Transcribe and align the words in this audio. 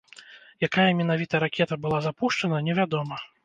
Якая 0.67 0.85
менавіта 1.03 1.43
ракета 1.45 1.75
была 1.87 2.03
запушчана, 2.09 2.67
невядома. 2.73 3.25